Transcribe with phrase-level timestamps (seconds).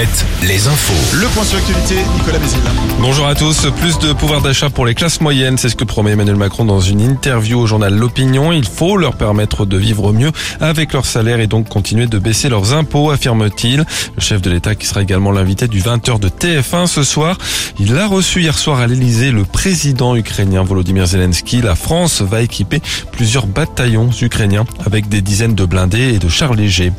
[0.00, 1.16] Alouette, les infos.
[1.16, 2.58] Le point sur l'actualité, Nicolas Bézil.
[3.00, 3.66] Bonjour à tous.
[3.80, 6.80] Plus de pouvoir d'achat pour les classes moyennes, c'est ce que promet Emmanuel Macron dans
[6.80, 8.50] une interview au journal L'Opinion.
[8.52, 12.48] Il faut leur permettre de vivre mieux avec leur salaire et donc continuer de baisser
[12.48, 13.80] leurs impôts, affirme-t-il.
[13.80, 17.36] Le chef de l'État qui sera également l'invité du 20h de TF1 ce soir.
[17.78, 21.60] Il a reçu hier soir à l'Elysée le président ukrainien Volodymyr Zelensky.
[21.60, 22.80] La France va équiper
[23.12, 26.92] plusieurs bataillons ukrainiens avec des dizaines de blindés et de chars légers.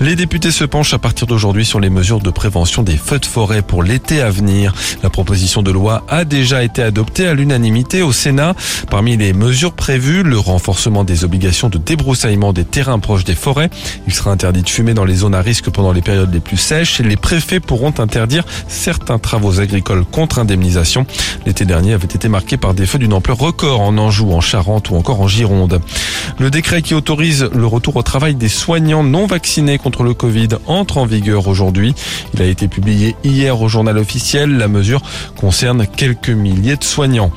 [0.00, 2.45] Les députés se penchent à partir d'aujourd'hui sur les mesures de prévention
[2.84, 4.74] des feux de forêt pour l'été à venir.
[5.02, 8.54] La proposition de loi a déjà été adoptée à l'unanimité au Sénat.
[8.90, 13.70] Parmi les mesures prévues, le renforcement des obligations de débroussaillement des terrains proches des forêts.
[14.06, 16.56] Il sera interdit de fumer dans les zones à risque pendant les périodes les plus
[16.56, 21.06] sèches les préfets pourront interdire certains travaux agricoles contre indemnisation.
[21.46, 24.90] L'été dernier avait été marqué par des feux d'une ampleur record en Anjou, en Charente
[24.90, 25.80] ou encore en Gironde.
[26.38, 30.48] Le décret qui autorise le retour au travail des soignants non vaccinés contre le Covid
[30.66, 31.94] entre en vigueur aujourd'hui.
[32.34, 34.58] Il a été publié hier au journal officiel.
[34.58, 35.00] La mesure
[35.40, 37.32] concerne quelques milliers de soignants.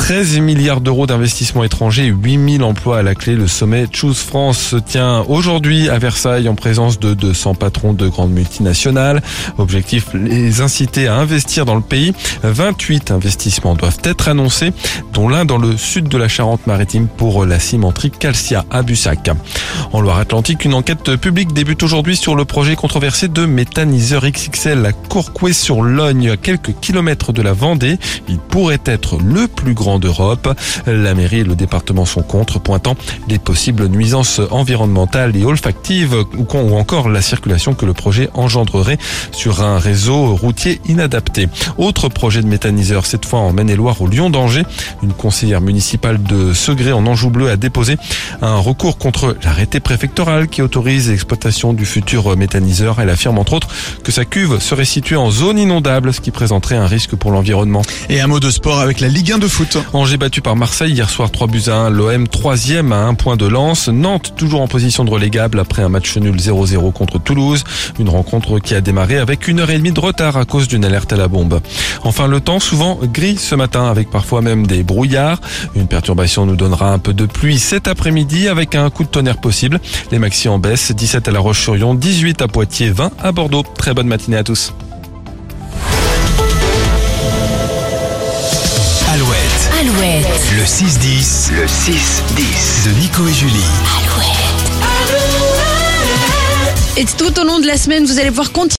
[0.00, 3.36] 13 milliards d'euros d'investissements étrangers et 8000 emplois à la clé.
[3.36, 8.08] Le sommet Choose France se tient aujourd'hui à Versailles en présence de 200 patrons de
[8.08, 9.22] grandes multinationales.
[9.58, 12.12] Objectif, les inciter à investir dans le pays.
[12.42, 14.72] 28 investissements doivent être annoncés,
[15.12, 19.30] dont l'un dans le sud de la Charente-Maritime pour la cimenterie Calcia à Bussac.
[19.92, 24.92] En Loire-Atlantique, une enquête publique débute aujourd'hui sur le projet controversé de méthaniseur XXL à
[24.92, 27.98] Courcouet sur Logne, à quelques kilomètres de la Vendée.
[28.28, 30.48] Il pourrait être le plus grand d'Europe.
[30.86, 32.96] La mairie et le département sont contre, pointant
[33.28, 38.98] les possibles nuisances environnementales et olfactives ou encore la circulation que le projet engendrerait
[39.32, 41.48] sur un réseau routier inadapté.
[41.78, 44.64] Autre projet de méthaniseur, cette fois en Maine-et-Loire au Lyon-d'Angers.
[45.02, 47.96] Une conseillère municipale de Segré en Anjou Bleu a déposé
[48.42, 53.00] un recours contre l'arrêté préfectoral qui autorise l'exploitation du futur méthaniseur.
[53.00, 53.68] Elle affirme entre autres
[54.02, 57.82] que sa cuve serait située en zone inondable, ce qui présenterait un risque pour l'environnement.
[58.08, 59.78] Et un mot de sport avec la Ligue 1 de foot.
[59.92, 61.90] Angers battu par Marseille hier soir 3 buts à 1.
[61.90, 63.88] L'OM troisième à un point de lance.
[63.88, 67.64] Nantes toujours en position de relégable après un match nul 0-0 contre Toulouse.
[67.98, 70.84] Une rencontre qui a démarré avec une heure et demie de retard à cause d'une
[70.84, 71.60] alerte à la bombe.
[72.04, 75.40] Enfin le temps souvent gris ce matin avec parfois même des brouillards.
[75.74, 79.40] Une perturbation nous donnera un peu de pluie cet après-midi avec un coup de tonnerre
[79.40, 79.80] possible.
[80.12, 83.64] Les maxi en baisse 17 à La Roche-sur-Yon, 18 à Poitiers, 20 à Bordeaux.
[83.76, 84.72] Très bonne matinée à tous.
[90.56, 93.60] Le 6-10, le 6-10 de Nico et Julie.
[96.96, 98.68] Et tout au long de la semaine, vous allez pouvoir continuer.